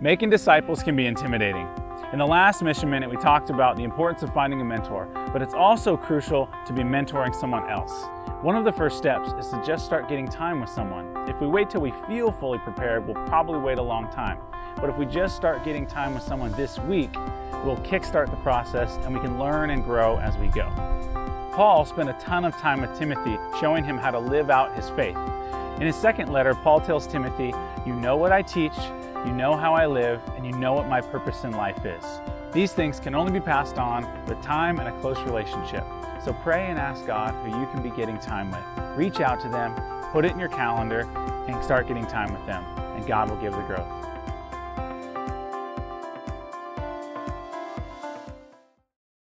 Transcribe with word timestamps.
Making 0.00 0.30
disciples 0.30 0.84
can 0.84 0.94
be 0.94 1.06
intimidating. 1.06 1.68
In 2.12 2.20
the 2.20 2.26
last 2.26 2.62
Mission 2.62 2.88
Minute, 2.88 3.10
we 3.10 3.16
talked 3.16 3.50
about 3.50 3.76
the 3.76 3.82
importance 3.82 4.22
of 4.22 4.32
finding 4.32 4.60
a 4.60 4.64
mentor, 4.64 5.08
but 5.32 5.42
it's 5.42 5.54
also 5.54 5.96
crucial 5.96 6.48
to 6.66 6.72
be 6.72 6.82
mentoring 6.82 7.34
someone 7.34 7.68
else. 7.68 8.04
One 8.42 8.54
of 8.54 8.64
the 8.64 8.70
first 8.70 8.96
steps 8.96 9.30
is 9.40 9.48
to 9.48 9.60
just 9.66 9.84
start 9.84 10.08
getting 10.08 10.28
time 10.28 10.60
with 10.60 10.70
someone. 10.70 11.28
If 11.28 11.40
we 11.40 11.48
wait 11.48 11.68
till 11.68 11.80
we 11.80 11.90
feel 12.06 12.30
fully 12.30 12.58
prepared, 12.58 13.08
we'll 13.08 13.26
probably 13.26 13.58
wait 13.58 13.78
a 13.78 13.82
long 13.82 14.08
time. 14.10 14.38
But 14.76 14.88
if 14.88 14.96
we 14.98 15.04
just 15.04 15.34
start 15.34 15.64
getting 15.64 15.84
time 15.84 16.14
with 16.14 16.22
someone 16.22 16.52
this 16.52 16.78
week, 16.78 17.12
we'll 17.64 17.78
kickstart 17.78 18.30
the 18.30 18.36
process 18.36 18.98
and 18.98 19.12
we 19.12 19.18
can 19.18 19.36
learn 19.36 19.70
and 19.70 19.82
grow 19.82 20.18
as 20.18 20.36
we 20.36 20.46
go. 20.46 20.70
Paul 21.52 21.84
spent 21.84 22.08
a 22.08 22.16
ton 22.20 22.44
of 22.44 22.56
time 22.58 22.82
with 22.82 22.96
Timothy 22.96 23.36
showing 23.60 23.82
him 23.82 23.98
how 23.98 24.12
to 24.12 24.20
live 24.20 24.48
out 24.48 24.76
his 24.76 24.88
faith. 24.90 25.16
In 25.80 25.82
his 25.88 25.96
second 25.96 26.32
letter, 26.32 26.54
Paul 26.54 26.80
tells 26.80 27.08
Timothy, 27.08 27.52
You 27.84 27.94
know 27.94 28.16
what 28.16 28.30
I 28.30 28.42
teach, 28.42 28.74
you 29.26 29.32
know 29.32 29.56
how 29.56 29.74
I 29.74 29.86
live, 29.86 30.22
and 30.36 30.46
you 30.46 30.52
know 30.52 30.72
what 30.72 30.86
my 30.86 31.00
purpose 31.00 31.44
in 31.44 31.52
life 31.52 31.84
is. 31.84 32.04
These 32.52 32.72
things 32.72 32.98
can 33.00 33.14
only 33.14 33.32
be 33.32 33.40
passed 33.40 33.78
on 33.78 34.06
with 34.26 34.40
time 34.42 34.78
and 34.78 34.88
a 34.88 35.00
close 35.00 35.18
relationship. 35.20 35.84
So 36.24 36.32
pray 36.32 36.66
and 36.66 36.78
ask 36.78 37.06
God 37.06 37.34
who 37.44 37.58
you 37.58 37.66
can 37.66 37.82
be 37.82 37.90
getting 37.90 38.18
time 38.18 38.50
with. 38.50 38.96
Reach 38.96 39.20
out 39.20 39.40
to 39.40 39.48
them, 39.48 39.74
put 40.12 40.24
it 40.24 40.32
in 40.32 40.38
your 40.38 40.48
calendar, 40.48 41.00
and 41.46 41.62
start 41.64 41.88
getting 41.88 42.06
time 42.06 42.32
with 42.32 42.44
them, 42.46 42.64
and 42.96 43.06
God 43.06 43.30
will 43.30 43.36
give 43.36 43.52
the 43.52 43.62
growth. 43.62 43.86